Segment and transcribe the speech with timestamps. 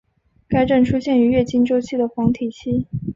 [0.47, 2.87] 该症出现于月经周期的黄体期。